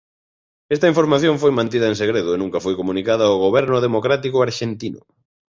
Esta 0.75 0.89
información 0.91 1.33
foi 1.41 1.51
mantida 1.57 1.85
en 1.91 1.95
segredo 2.01 2.29
e 2.31 2.37
nunca 2.41 2.63
foi 2.65 2.73
comunicada 2.81 3.23
ao 3.27 3.41
goberno 3.45 3.77
democrático 3.87 4.37
arxentino. 4.47 5.01